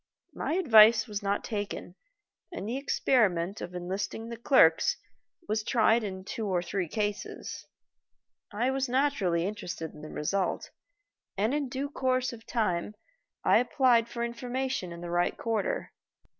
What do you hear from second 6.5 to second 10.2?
three cases. I was naturally interested in the